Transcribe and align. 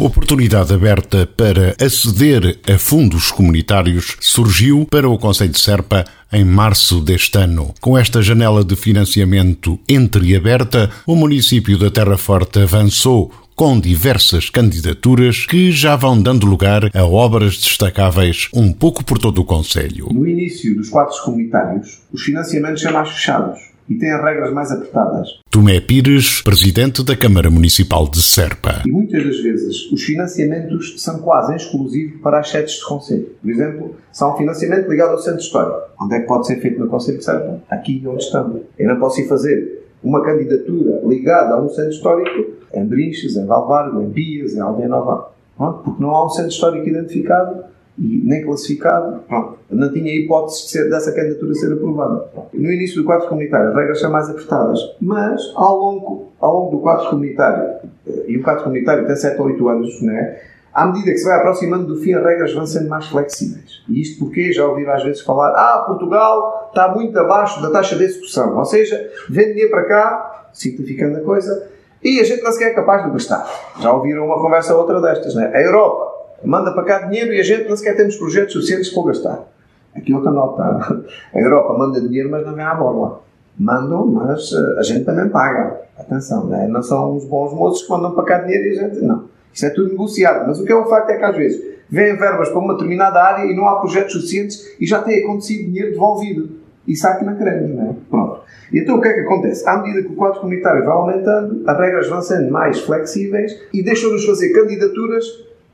Oportunidade 0.00 0.72
aberta 0.72 1.28
para 1.36 1.76
aceder 1.78 2.58
a 2.66 2.78
fundos 2.78 3.30
comunitários 3.30 4.16
surgiu 4.18 4.86
para 4.90 5.06
o 5.06 5.18
Conselho 5.18 5.52
de 5.52 5.60
Serpa 5.60 6.06
em 6.32 6.42
março 6.42 7.02
deste 7.02 7.36
ano. 7.36 7.74
Com 7.82 7.98
esta 7.98 8.22
janela 8.22 8.64
de 8.64 8.74
financiamento 8.76 9.78
entreaberta, 9.86 10.88
o 11.06 11.14
município 11.14 11.76
da 11.76 11.90
Terra 11.90 12.16
Forte 12.16 12.60
avançou 12.60 13.30
com 13.54 13.78
diversas 13.78 14.48
candidaturas 14.48 15.44
que 15.44 15.70
já 15.70 15.96
vão 15.96 16.18
dando 16.18 16.46
lugar 16.46 16.88
a 16.94 17.04
obras 17.04 17.58
destacáveis 17.58 18.48
um 18.54 18.72
pouco 18.72 19.04
por 19.04 19.18
todo 19.18 19.42
o 19.42 19.44
Conselho. 19.44 20.08
No 20.10 20.26
início 20.26 20.74
dos 20.74 20.88
quadros 20.88 21.20
comunitários, 21.20 22.00
os 22.10 22.22
financiamentos 22.22 22.80
são 22.80 22.90
mais 22.90 23.10
fechados 23.10 23.69
e 23.90 23.96
têm 23.96 24.12
as 24.12 24.22
regras 24.22 24.52
mais 24.52 24.70
apertadas. 24.70 25.40
Tomé 25.50 25.80
Pires, 25.80 26.40
presidente 26.42 27.04
da 27.04 27.16
Câmara 27.16 27.50
Municipal 27.50 28.08
de 28.08 28.22
Serpa. 28.22 28.82
E 28.86 28.92
muitas 28.92 29.24
das 29.24 29.40
vezes 29.40 29.90
os 29.90 30.02
financiamentos 30.02 31.02
são 31.02 31.18
quase 31.18 31.56
exclusivos 31.56 32.20
para 32.22 32.38
as 32.38 32.48
sedes 32.48 32.74
de 32.74 32.84
Conselho. 32.84 33.28
Por 33.42 33.50
exemplo, 33.50 33.96
se 34.12 34.22
há 34.22 34.32
um 34.32 34.36
financiamento 34.36 34.88
ligado 34.88 35.10
ao 35.10 35.18
Centro 35.18 35.40
Histórico, 35.40 35.80
onde 36.00 36.14
é 36.14 36.20
que 36.20 36.26
pode 36.26 36.46
ser 36.46 36.60
feito 36.60 36.78
no 36.78 36.86
Conselho 36.86 37.18
de 37.18 37.24
Serpa? 37.24 37.60
Aqui 37.68 38.02
onde 38.06 38.22
estamos. 38.22 38.62
Eu 38.78 38.88
não 38.88 39.00
posso 39.00 39.20
ir 39.20 39.26
fazer 39.26 39.88
uma 40.02 40.24
candidatura 40.24 41.02
ligada 41.04 41.54
a 41.54 41.60
um 41.60 41.68
centro 41.68 41.90
histórico 41.90 42.52
em 42.72 42.86
Brinches, 42.86 43.36
em 43.36 43.44
Valvargo, 43.44 44.00
em 44.00 44.10
Pias, 44.10 44.54
em 44.54 44.60
Aldeia 44.60 44.88
Nova. 44.88 45.30
Porque 45.58 46.00
não 46.00 46.10
há 46.10 46.24
um 46.24 46.30
centro 46.30 46.52
histórico 46.52 46.88
identificado 46.88 47.64
nem 48.00 48.42
classificado, 48.42 49.20
pronto, 49.28 49.58
não 49.70 49.92
tinha 49.92 50.14
hipótese 50.14 50.64
de 50.64 50.70
ser, 50.70 50.88
dessa 50.88 51.12
candidatura 51.12 51.54
ser 51.54 51.72
aprovada. 51.72 52.24
No 52.54 52.72
início 52.72 53.02
do 53.02 53.04
quadro 53.04 53.28
comunitário, 53.28 53.68
as 53.68 53.76
regras 53.76 54.00
são 54.00 54.10
mais 54.10 54.30
apertadas, 54.30 54.78
mas 55.00 55.40
ao 55.54 55.76
longo, 55.76 56.32
ao 56.40 56.54
longo 56.54 56.76
do 56.76 56.82
quadro 56.82 57.10
comunitário, 57.10 57.74
eh, 58.08 58.24
e 58.28 58.38
o 58.38 58.42
quadro 58.42 58.64
comunitário 58.64 59.06
tem 59.06 59.14
7 59.14 59.38
ou 59.38 59.48
8 59.48 59.68
anos, 59.68 60.02
né? 60.02 60.38
à 60.72 60.86
medida 60.86 61.10
que 61.10 61.18
se 61.18 61.24
vai 61.24 61.38
aproximando 61.38 61.86
do 61.86 62.00
fim, 62.00 62.14
as 62.14 62.24
regras 62.24 62.54
vão 62.54 62.64
sendo 62.64 62.88
mais 62.88 63.06
flexíveis. 63.08 63.82
E 63.88 64.00
isto 64.00 64.24
porque 64.24 64.52
já 64.52 64.66
ouviram 64.66 64.92
às 64.92 65.02
vezes 65.02 65.20
falar 65.20 65.50
ah, 65.50 65.84
Portugal 65.86 66.68
está 66.68 66.88
muito 66.88 67.18
abaixo 67.18 67.60
da 67.60 67.70
taxa 67.70 67.96
de 67.96 68.04
execução, 68.04 68.56
ou 68.56 68.64
seja, 68.64 69.10
vem 69.28 69.48
dinheiro 69.48 69.70
para 69.70 69.84
cá, 69.84 70.48
simplificando 70.52 71.18
a 71.18 71.20
coisa, 71.20 71.68
e 72.02 72.18
a 72.20 72.24
gente 72.24 72.42
não 72.42 72.52
sequer 72.52 72.70
é 72.70 72.74
capaz 72.74 73.04
de 73.04 73.10
gastar. 73.10 73.46
Já 73.80 73.92
ouviram 73.92 74.24
uma 74.24 74.40
conversa 74.40 74.74
ou 74.74 74.80
outra 74.80 75.00
destas, 75.00 75.34
né? 75.34 75.50
A 75.52 75.60
Europa 75.60 76.09
manda 76.44 76.72
para 76.72 76.84
cá 76.84 76.98
dinheiro 77.06 77.32
e 77.32 77.40
a 77.40 77.42
gente 77.42 77.68
não 77.68 77.76
sequer 77.76 77.96
temos 77.96 78.16
projetos 78.16 78.52
suficientes 78.52 78.90
para 78.90 79.04
gastar. 79.04 79.48
Aqui 79.94 80.14
outra 80.14 80.30
nota. 80.30 80.62
A 81.34 81.38
Europa 81.38 81.76
manda 81.76 82.00
dinheiro, 82.00 82.30
mas 82.30 82.46
não 82.46 82.54
vem 82.54 82.64
à 82.64 82.74
bola. 82.74 83.22
Mandam, 83.58 84.06
mas 84.06 84.52
eh, 84.52 84.78
a 84.78 84.82
gente 84.82 85.04
também 85.04 85.28
paga. 85.28 85.80
Atenção, 85.98 86.46
né? 86.46 86.66
não 86.66 86.82
são 86.82 87.16
os 87.16 87.26
bons 87.26 87.52
moços 87.52 87.82
que 87.82 87.90
mandam 87.90 88.12
para 88.12 88.24
cá 88.24 88.38
dinheiro 88.38 88.68
e 88.68 88.70
a 88.70 88.88
gente 88.88 89.00
não. 89.04 89.24
Isso 89.52 89.66
é 89.66 89.70
tudo 89.70 89.90
negociado. 89.90 90.46
Mas 90.46 90.58
o 90.58 90.64
que 90.64 90.72
é 90.72 90.76
um 90.76 90.86
facto 90.86 91.10
é 91.10 91.18
que 91.18 91.24
às 91.24 91.36
vezes 91.36 91.62
vêm 91.90 92.16
verbas 92.16 92.48
para 92.48 92.58
uma 92.58 92.72
determinada 92.74 93.20
área 93.20 93.44
e 93.44 93.54
não 93.54 93.68
há 93.68 93.80
projetos 93.80 94.12
suficientes 94.12 94.76
e 94.80 94.86
já 94.86 95.02
tem 95.02 95.22
acontecido 95.22 95.66
dinheiro 95.66 95.90
devolvido. 95.90 96.48
Isso 96.86 97.06
há 97.06 97.16
que 97.16 97.24
não 97.24 97.36
queremos, 97.36 97.76
não 97.76 97.90
é? 97.90 97.94
Pronto. 98.08 98.40
E 98.72 98.78
então 98.78 98.96
o 98.96 99.00
que 99.00 99.08
é 99.08 99.12
que 99.12 99.20
acontece? 99.20 99.68
À 99.68 99.76
medida 99.76 100.02
que 100.02 100.12
o 100.12 100.16
quadro 100.16 100.40
comunitário 100.40 100.84
vai 100.84 100.94
aumentando, 100.94 101.62
as 101.66 101.78
regras 101.78 102.08
vão 102.08 102.22
sendo 102.22 102.50
mais 102.50 102.80
flexíveis 102.80 103.60
e 103.74 103.82
deixam-nos 103.82 104.24
fazer 104.24 104.50
candidaturas 104.52 105.24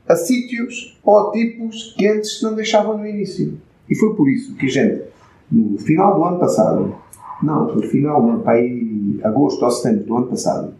a 0.07 0.15
sítios 0.15 0.97
ou 1.03 1.17
a 1.17 1.31
tipos 1.31 1.93
que 1.97 2.07
antes 2.07 2.41
não 2.41 2.55
deixavam 2.55 2.97
no 2.97 3.05
início. 3.05 3.59
E 3.89 3.95
foi 3.95 4.15
por 4.15 4.29
isso 4.29 4.55
que 4.55 4.65
a 4.65 4.69
gente, 4.69 5.03
no 5.51 5.77
final 5.77 6.15
do 6.15 6.23
ano 6.23 6.39
passado, 6.39 6.95
não, 7.41 7.75
no 7.75 7.83
final 7.83 8.21
do 8.21 8.29
ano, 8.29 8.39
para 8.39 8.53
aí, 8.53 9.19
agosto 9.23 9.63
ou 9.63 9.71
setembro 9.71 10.05
do 10.05 10.17
ano 10.17 10.27
passado, 10.27 10.73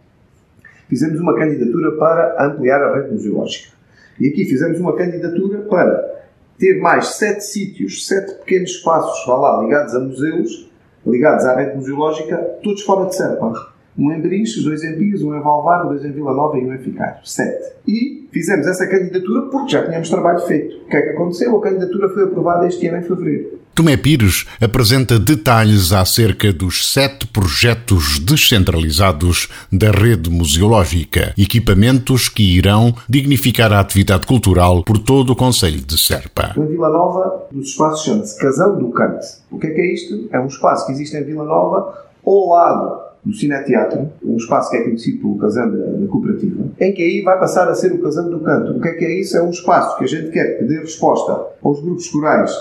fizemos 0.88 1.20
uma 1.20 1.34
candidatura 1.36 1.92
para 1.96 2.46
ampliar 2.46 2.82
a 2.82 2.96
rede 2.96 3.14
museológica. 3.14 3.72
E 4.18 4.28
aqui 4.28 4.44
fizemos 4.44 4.80
uma 4.80 4.94
candidatura 4.96 5.60
para 5.60 6.18
ter 6.58 6.80
mais 6.80 7.14
sete 7.16 7.44
sítios, 7.44 8.06
sete 8.06 8.34
pequenos 8.40 8.70
espaços, 8.70 9.24
vá 9.26 9.36
lá, 9.36 9.62
ligados 9.62 9.94
a 9.94 10.00
museus, 10.00 10.68
ligados 11.06 11.44
à 11.44 11.54
rede 11.54 11.76
museológica, 11.76 12.36
todos 12.62 12.82
fora 12.82 13.06
de 13.06 13.14
Serpa. 13.14 13.72
Um 13.98 14.12
em 14.12 14.20
Brinches, 14.20 14.62
dois 14.62 14.84
em 14.84 14.96
Pias, 14.96 15.22
um 15.22 15.34
em 15.34 15.40
Valvar, 15.40 15.88
dois 15.88 16.04
em 16.04 16.12
Vila 16.12 16.32
Nova 16.32 16.56
e 16.56 16.64
um 16.64 16.72
em. 16.72 16.78
Sete. 17.24 17.72
E 17.86 18.28
fizemos 18.30 18.66
essa 18.66 18.86
candidatura 18.86 19.42
porque 19.50 19.72
já 19.72 19.84
tínhamos 19.84 20.08
trabalho 20.08 20.40
feito. 20.40 20.76
O 20.76 20.88
que 20.88 20.96
é 20.96 21.02
que 21.02 21.08
aconteceu? 21.10 21.56
A 21.56 21.60
candidatura 21.60 22.08
foi 22.10 22.24
aprovada 22.24 22.66
este 22.68 22.86
ano 22.86 22.98
em 22.98 23.02
fevereiro. 23.02 23.58
Tomé 23.74 23.96
Pires 23.96 24.44
apresenta 24.60 25.18
detalhes 25.18 25.92
acerca 25.92 26.52
dos 26.52 26.92
sete 26.92 27.26
projetos 27.28 28.18
descentralizados 28.18 29.48
da 29.70 29.90
rede 29.90 30.28
museológica, 30.30 31.32
equipamentos 31.38 32.28
que 32.28 32.56
irão 32.56 32.92
dignificar 33.08 33.72
a 33.72 33.80
atividade 33.80 34.26
cultural 34.26 34.82
por 34.82 34.98
todo 34.98 35.32
o 35.32 35.36
Conselho 35.36 35.80
de 35.80 35.96
Serpa. 35.96 36.54
Em 36.56 36.66
Vila 36.66 36.88
Nova, 36.88 37.46
o 37.52 37.60
espaço 37.60 38.06
chama-se 38.06 38.38
Casão 38.38 38.78
do 38.78 38.90
Cante. 38.90 39.26
O 39.50 39.58
que 39.58 39.68
é 39.68 39.70
que 39.70 39.80
é 39.80 39.94
isto? 39.94 40.28
É 40.32 40.40
um 40.40 40.46
espaço 40.46 40.86
que 40.86 40.92
existe 40.92 41.16
em 41.16 41.22
Vila 41.22 41.44
Nova 41.44 42.06
ao 42.26 42.48
lado 42.48 43.07
do 43.24 43.32
Cineteatro, 43.32 44.10
um 44.24 44.36
espaço 44.36 44.70
que 44.70 44.76
é 44.76 44.84
conhecido 44.84 45.18
pelo 45.18 45.38
Casando 45.38 45.76
da, 45.76 46.06
Cooperativa, 46.08 46.64
em 46.80 46.92
que 46.92 47.02
aí 47.02 47.22
vai 47.22 47.38
passar 47.38 47.68
a 47.68 47.74
ser 47.74 47.92
o 47.92 47.98
Casando 47.98 48.30
do 48.30 48.40
Canto. 48.40 48.72
O 48.72 48.80
que 48.80 48.88
é 48.88 48.92
que 48.94 49.04
é 49.04 49.20
isso? 49.20 49.36
É 49.36 49.42
um 49.42 49.50
espaço 49.50 49.98
que 49.98 50.04
a 50.04 50.06
gente 50.06 50.30
quer 50.30 50.58
que 50.58 50.64
dê 50.64 50.78
resposta 50.78 51.46
aos 51.62 51.80
grupos 51.80 52.08
corais 52.08 52.52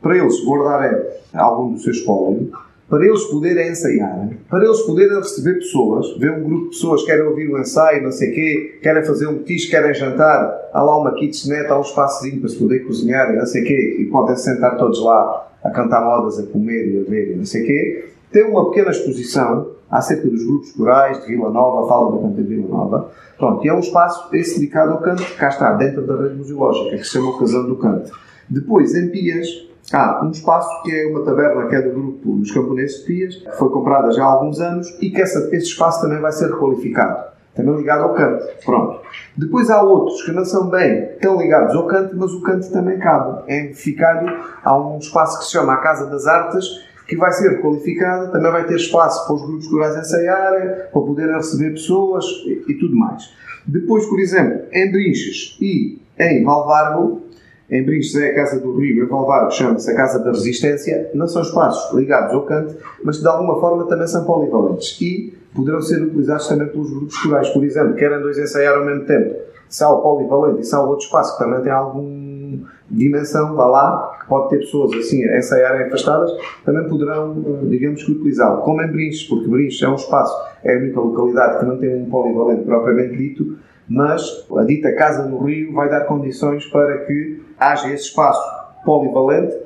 para 0.00 0.16
eles 0.16 0.44
guardarem 0.44 1.00
algum 1.32 1.72
do 1.72 1.78
seu 1.78 1.92
espólio, 1.92 2.50
para 2.88 3.04
eles 3.04 3.24
poderem 3.24 3.70
ensaiar, 3.70 4.28
para 4.48 4.64
eles 4.64 4.80
poderem 4.82 5.16
receber 5.16 5.54
pessoas, 5.54 6.16
ver 6.18 6.30
um 6.32 6.44
grupo 6.44 6.64
de 6.64 6.70
pessoas 6.70 7.00
que 7.00 7.08
querem 7.08 7.24
ouvir 7.24 7.48
o 7.48 7.56
um 7.56 7.60
ensaio, 7.60 8.02
não 8.02 8.12
sei 8.12 8.30
o 8.30 8.34
quê, 8.34 8.78
querem 8.80 9.04
fazer 9.04 9.26
um 9.26 9.38
petisco, 9.38 9.72
querem 9.72 9.92
jantar, 9.92 10.70
há 10.72 10.82
lá 10.82 10.96
uma 10.96 11.12
kitchenette, 11.14 11.66
há 11.66 11.78
um 11.78 11.82
espaçozinho 11.82 12.40
para 12.40 12.48
se 12.48 12.56
poder 12.56 12.80
cozinhar 12.80 13.34
não 13.34 13.46
sei 13.46 13.62
o 13.62 13.66
quê, 13.66 13.96
e 13.98 14.04
podem 14.06 14.36
sentar 14.36 14.76
todos 14.76 15.02
lá 15.02 15.48
a 15.64 15.70
cantar 15.70 16.04
modas, 16.04 16.38
a 16.38 16.44
comer 16.44 16.86
e 16.86 17.00
a 17.00 17.10
ver 17.10 17.36
não 17.36 17.44
sei 17.44 17.62
o 17.62 17.66
quê. 17.66 18.08
Tem 18.30 18.44
uma 18.44 18.68
pequena 18.68 18.90
exposição 18.90 19.75
acerca 19.90 20.28
dos 20.28 20.44
grupos 20.44 20.72
corais 20.72 21.20
de 21.20 21.26
Vila 21.28 21.50
Nova, 21.50 21.88
fala 21.88 22.12
do 22.12 22.18
canto 22.18 22.34
de 22.34 22.42
Vila 22.42 22.68
Nova. 22.68 23.10
Pronto, 23.38 23.64
e 23.64 23.68
é 23.68 23.74
um 23.74 23.80
espaço 23.80 24.34
esse 24.34 24.58
dedicado 24.58 24.92
ao 24.92 24.98
canto, 24.98 25.22
que 25.22 25.34
cá 25.36 25.48
está, 25.48 25.72
dentro 25.74 26.06
da 26.06 26.16
rede 26.16 26.36
museológica, 26.36 26.96
que 26.96 27.04
se 27.04 27.10
chama 27.10 27.30
o 27.30 27.62
do 27.66 27.76
Canto. 27.76 28.10
Depois, 28.48 28.94
em 28.94 29.10
Pias, 29.10 29.46
há 29.92 30.24
um 30.24 30.30
espaço 30.30 30.82
que 30.82 30.92
é 30.92 31.06
uma 31.06 31.24
taberna 31.24 31.66
que 31.66 31.74
é 31.74 31.82
do 31.82 31.90
grupo 31.90 32.36
dos 32.36 32.50
camponeses 32.50 33.00
de 33.00 33.06
Pias, 33.06 33.34
que 33.36 33.52
foi 33.52 33.68
comprada 33.70 34.10
já 34.12 34.24
há 34.24 34.26
alguns 34.26 34.60
anos 34.60 34.88
e 35.00 35.10
que 35.10 35.20
essa, 35.20 35.48
esse 35.54 35.66
espaço 35.66 36.00
também 36.00 36.20
vai 36.20 36.32
ser 36.32 36.50
requalificado. 36.50 37.36
Também 37.54 37.74
ligado 37.74 38.02
ao 38.02 38.14
canto. 38.14 38.44
Pronto. 38.64 39.00
Depois 39.36 39.70
há 39.70 39.82
outros 39.82 40.22
que 40.22 40.32
não 40.32 40.44
são 40.44 40.68
bem 40.68 41.08
tão 41.20 41.38
ligados 41.38 41.74
ao 41.74 41.86
canto, 41.86 42.14
mas 42.16 42.32
o 42.32 42.42
canto 42.42 42.70
também 42.70 42.98
cabe. 42.98 43.50
Em 43.50 43.72
Ficário 43.72 44.44
há 44.62 44.78
um 44.78 44.98
espaço 44.98 45.38
que 45.38 45.46
se 45.46 45.52
chama 45.52 45.72
a 45.72 45.78
Casa 45.78 46.06
das 46.06 46.26
Artes, 46.26 46.85
que 47.06 47.16
vai 47.16 47.32
ser 47.32 47.60
qualificada, 47.60 48.28
também 48.28 48.50
vai 48.50 48.66
ter 48.66 48.76
espaço 48.76 49.26
para 49.26 49.36
os 49.36 49.42
grupos 49.42 49.68
corais 49.68 49.96
ensaiarem, 49.96 50.68
para 50.92 51.00
poderem 51.00 51.34
receber 51.34 51.70
pessoas 51.70 52.24
e, 52.44 52.64
e, 52.68 52.74
tudo 52.74 52.96
mais. 52.96 53.32
Depois, 53.66 54.06
por 54.06 54.18
exemplo, 54.18 54.62
em 54.72 54.90
Brinches 54.90 55.56
e 55.60 56.00
em 56.18 56.44
Valvargo, 56.44 57.22
em 57.70 57.84
Brinches 57.84 58.14
é 58.16 58.30
a 58.30 58.34
Casa 58.34 58.60
do 58.60 58.76
Rio, 58.76 59.04
em 59.04 59.08
Valvargo 59.08 59.50
chama-se 59.50 59.90
a 59.90 59.94
Casa 59.94 60.18
da 60.18 60.30
Resistência, 60.30 61.10
não 61.14 61.26
são 61.26 61.42
espaços 61.42 61.94
ligados 61.96 62.32
ao 62.32 62.42
canto, 62.42 62.76
mas 63.02 63.20
de 63.20 63.26
alguma 63.26 63.60
forma 63.60 63.86
também 63.86 64.06
são 64.06 64.24
polivalentes 64.24 65.00
e 65.00 65.36
poderão 65.54 65.80
ser 65.80 66.02
utilizados 66.02 66.48
também 66.48 66.68
pelos 66.68 66.90
grupos 66.90 67.16
corais. 67.18 67.48
Por 67.50 67.64
exemplo, 67.64 67.94
querem 67.94 68.20
dois 68.20 68.38
ensaiar 68.38 68.76
ao 68.76 68.84
mesmo 68.84 69.04
tempo, 69.04 69.34
se 69.68 69.82
há 69.82 69.90
o 69.90 70.00
polivalente 70.00 70.60
e 70.60 70.64
se 70.64 70.74
há 70.74 70.80
o 70.80 70.88
outro 70.88 71.04
espaço 71.04 71.36
que 71.36 71.44
também 71.44 71.62
tem 71.62 71.72
algum 71.72 72.60
dimensão, 72.90 73.54
vá 73.54 73.66
lá, 73.66 74.15
pode 74.28 74.50
ter 74.50 74.58
pessoas 74.58 74.92
assim 74.94 75.24
a 75.24 75.38
ensaiarem 75.38 75.86
afastadas, 75.86 76.30
também 76.64 76.88
poderão, 76.88 77.44
eh, 77.46 77.66
digamos 77.66 78.02
que, 78.02 78.12
utilizá-lo. 78.12 78.62
Como 78.62 78.82
em 78.82 78.88
Brinches, 78.88 79.28
porque 79.28 79.48
Brinches 79.48 79.82
é 79.82 79.88
um 79.88 79.94
espaço, 79.94 80.34
é 80.64 80.74
a 80.74 80.78
única 80.78 81.00
localidade 81.00 81.58
que 81.60 81.64
não 81.64 81.78
tem 81.78 81.94
um 81.94 82.10
polivalente 82.10 82.64
propriamente 82.64 83.16
dito, 83.16 83.56
mas 83.88 84.46
a 84.56 84.64
dita 84.64 84.92
Casa 84.92 85.26
no 85.26 85.38
Rio 85.44 85.72
vai 85.72 85.88
dar 85.88 86.02
condições 86.02 86.66
para 86.66 86.98
que 87.04 87.42
haja 87.58 87.88
esse 87.92 88.04
espaço 88.04 88.42
polivalente, 88.84 89.56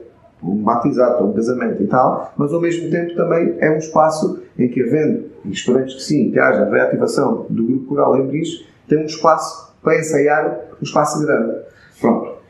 um 0.42 0.62
batizado, 0.62 1.24
um 1.24 1.32
casamento 1.32 1.82
e 1.82 1.86
tal, 1.86 2.32
mas 2.36 2.52
ao 2.52 2.60
mesmo 2.60 2.90
tempo 2.90 3.14
também 3.14 3.56
é 3.58 3.70
um 3.70 3.78
espaço 3.78 4.42
em 4.58 4.68
que, 4.68 4.82
havendo, 4.82 5.24
e 5.44 5.50
esperamos 5.52 5.94
que 5.94 6.02
sim, 6.02 6.30
que 6.30 6.38
haja 6.38 6.68
reativação 6.68 7.46
do 7.48 7.64
grupo 7.64 7.86
coral 7.86 8.16
em 8.16 8.26
Brinches, 8.26 8.66
tem 8.88 8.98
um 8.98 9.06
espaço 9.06 9.74
para 9.82 9.98
ensaiar, 9.98 10.60
um 10.80 10.84
espaço 10.84 11.24
grande. 11.24 11.60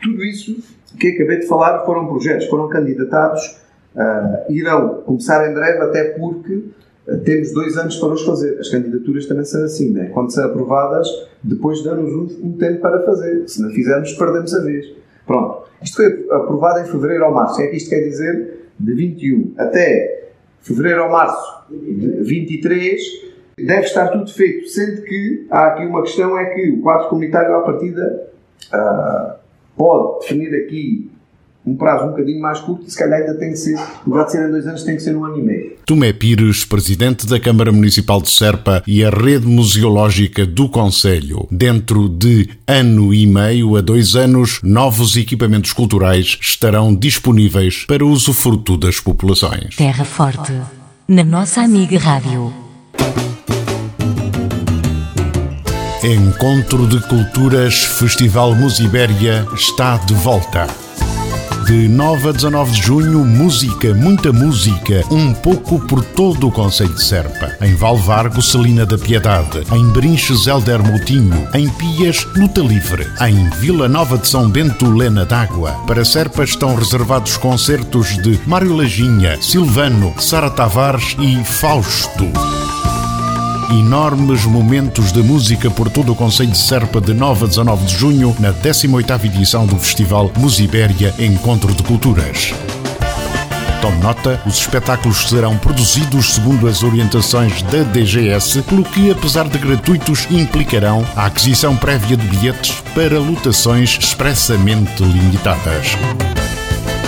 Tudo 0.02 0.25
isso 0.25 0.56
que 0.99 1.08
acabei 1.08 1.41
de 1.41 1.47
falar 1.47 1.85
foram 1.85 2.06
projetos, 2.06 2.47
foram 2.47 2.69
candidatados, 2.69 3.61
uh, 3.94 4.52
irão 4.52 5.02
começar 5.02 5.50
em 5.50 5.55
breve, 5.55 5.79
até 5.79 6.05
porque 6.11 6.64
temos 7.25 7.52
dois 7.52 7.76
anos 7.76 7.97
para 7.97 8.08
os 8.11 8.23
fazer. 8.23 8.58
As 8.58 8.69
candidaturas 8.69 9.26
também 9.26 9.44
são 9.44 9.64
assim, 9.64 9.91
né? 9.91 10.11
quando 10.12 10.32
são 10.32 10.44
aprovadas, 10.44 11.08
depois 11.43 11.82
damos 11.82 12.12
um, 12.12 12.49
um 12.49 12.52
tempo 12.52 12.81
para 12.81 13.02
fazer. 13.02 13.49
Se 13.49 13.61
não 13.61 13.70
fizermos, 13.70 14.12
perdemos 14.12 14.55
a 14.55 14.61
vez. 14.61 14.87
Pronto. 15.26 15.64
Isto 15.82 15.97
foi 15.97 16.26
aprovado 16.31 16.81
em 16.81 16.85
fevereiro 16.85 17.25
ou 17.25 17.32
março. 17.32 17.61
É 17.61 17.67
que 17.67 17.76
isto 17.76 17.91
quer 17.91 18.00
dizer? 18.00 18.69
De 18.79 18.94
21 18.94 19.55
até 19.58 20.29
fevereiro 20.61 21.05
ou 21.05 21.11
março 21.11 21.64
de 21.70 22.23
23 22.23 23.00
deve 23.58 23.82
estar 23.82 24.08
tudo 24.08 24.31
feito. 24.31 24.69
Sendo 24.69 25.02
que 25.02 25.47
há 25.50 25.67
aqui 25.69 25.87
uma 25.87 26.02
questão: 26.02 26.38
é 26.38 26.47
que 26.47 26.70
o 26.70 26.81
quadro 26.81 27.08
comunitário, 27.08 27.55
à 27.55 27.61
partida, 27.61 28.29
uh, 28.73 29.39
pode 29.80 30.20
definir 30.20 30.54
aqui 30.54 31.10
um 31.64 31.74
prazo 31.74 32.04
um 32.04 32.08
bocadinho 32.08 32.40
mais 32.40 32.60
curto 32.60 32.84
e 32.86 32.90
se 32.90 32.98
calhar 32.98 33.20
ainda 33.20 33.34
tem 33.34 33.50
que 33.50 33.56
ser, 33.56 33.76
no 34.06 34.12
lugar 34.12 34.26
de 34.26 34.32
ser 34.32 34.46
em 34.46 34.50
dois 34.50 34.66
anos, 34.66 34.82
tem 34.82 34.96
que 34.96 35.02
ser 35.02 35.16
um 35.16 35.24
ano 35.24 35.38
e 35.38 35.42
meio. 35.42 35.72
Tomé 35.86 36.12
Pires, 36.12 36.66
presidente 36.66 37.26
da 37.26 37.40
Câmara 37.40 37.72
Municipal 37.72 38.20
de 38.20 38.30
Serpa 38.30 38.82
e 38.86 39.02
a 39.02 39.08
rede 39.08 39.46
museológica 39.46 40.46
do 40.46 40.68
Conselho. 40.68 41.48
Dentro 41.50 42.10
de 42.10 42.48
ano 42.66 43.14
e 43.14 43.26
meio 43.26 43.76
a 43.76 43.80
dois 43.80 44.16
anos, 44.16 44.60
novos 44.62 45.16
equipamentos 45.16 45.72
culturais 45.72 46.38
estarão 46.42 46.94
disponíveis 46.94 47.84
para 47.86 48.04
usufruto 48.04 48.76
das 48.76 49.00
populações. 49.00 49.76
Terra 49.76 50.04
Forte, 50.04 50.52
na 51.08 51.24
nossa 51.24 51.62
amiga 51.62 51.98
Rádio. 51.98 52.52
Encontro 56.02 56.87
de 56.87 56.99
Culturas 57.08 57.85
Festival 57.85 58.55
Musibéria 58.55 59.47
está 59.55 59.99
de 59.99 60.14
volta. 60.14 60.67
De 61.67 61.88
9 61.88 62.31
a 62.31 62.32
19 62.32 62.73
de 62.73 62.81
junho, 62.81 63.23
música, 63.23 63.93
muita 63.93 64.32
música, 64.32 65.05
um 65.11 65.35
pouco 65.35 65.79
por 65.81 66.02
todo 66.02 66.49
o 66.49 66.50
Conselho 66.50 66.94
de 66.94 67.05
Serpa. 67.05 67.55
Em 67.61 67.75
Valvargo, 67.75 68.41
Celina 68.41 68.87
da 68.87 68.97
Piedade. 68.97 69.62
Em 69.70 69.87
Brinches, 69.91 70.47
Helder 70.47 70.82
Moutinho. 70.82 71.47
Em 71.52 71.69
Pias, 71.69 72.26
Luta 72.35 72.62
Livre. 72.62 73.06
Em 73.20 73.50
Vila 73.61 73.87
Nova 73.87 74.17
de 74.17 74.26
São 74.26 74.49
Bento, 74.49 74.91
Lena 74.91 75.26
d'Água. 75.26 75.73
Para 75.87 76.02
Serpa 76.02 76.44
estão 76.44 76.75
reservados 76.76 77.37
concertos 77.37 78.17
de 78.23 78.41
Mário 78.47 78.75
Lajinha, 78.75 79.37
Silvano, 79.43 80.14
Sara 80.19 80.49
Tavares 80.49 81.14
e 81.20 81.44
Fausto 81.44 82.32
enormes 83.70 84.44
momentos 84.44 85.12
de 85.12 85.22
música 85.22 85.70
por 85.70 85.88
todo 85.88 86.12
o 86.12 86.17
Conselho 86.17 86.50
de 86.50 86.58
Serpa 86.58 87.00
de 87.00 87.14
9 87.14 87.44
a 87.44 87.49
19 87.49 87.84
de 87.87 87.96
junho, 87.96 88.37
na 88.38 88.52
18ª 88.52 89.25
edição 89.25 89.67
do 89.67 89.76
Festival 89.76 90.31
Musibéria 90.37 91.14
Encontro 91.19 91.72
de 91.72 91.82
Culturas. 91.82 92.52
Tome 93.81 93.99
nota, 93.99 94.40
os 94.44 94.58
espetáculos 94.58 95.28
serão 95.28 95.56
produzidos 95.56 96.34
segundo 96.34 96.69
as 96.69 96.82
orientações 96.82 97.62
da 97.62 97.82
DGS, 97.82 98.61
pelo 98.62 98.84
que, 98.84 99.11
apesar 99.11 99.49
de 99.49 99.58
gratuitos, 99.58 100.26
implicarão 100.31 101.06
a 101.16 101.26
aquisição 101.26 101.76
prévia 101.76 102.16
de 102.16 102.26
bilhetes 102.26 102.82
para 102.94 103.19
lotações 103.19 103.96
expressamente 103.99 105.02
limitadas. 105.02 105.96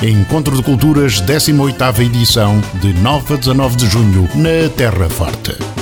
Encontro 0.02 0.56
de 0.56 0.62
Culturas, 0.62 1.20
18ª 1.20 2.00
edição, 2.00 2.60
de 2.80 2.92
9 2.94 3.34
a 3.34 3.36
19 3.36 3.76
de 3.76 3.86
junho, 3.86 4.28
na 4.34 4.68
Terra 4.74 5.08
Forte. 5.10 5.81